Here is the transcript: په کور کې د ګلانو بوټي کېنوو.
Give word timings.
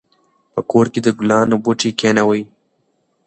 په 0.53 0.61
کور 0.71 0.85
کې 0.93 0.99
د 1.03 1.07
ګلانو 1.19 1.55
بوټي 1.63 1.91
کېنوو. 1.99 2.39